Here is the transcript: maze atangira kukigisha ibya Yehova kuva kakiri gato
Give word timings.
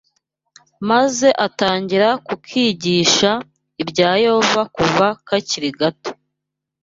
maze 0.89 1.27
atangira 1.45 2.09
kukigisha 2.27 3.31
ibya 3.83 4.11
Yehova 4.23 4.61
kuva 4.75 5.07
kakiri 5.27 5.69
gato 5.79 6.11